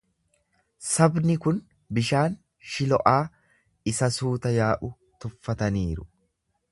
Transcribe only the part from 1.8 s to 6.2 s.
bishaan Shilo'aa isa suuta yaa'u tuffataniiru.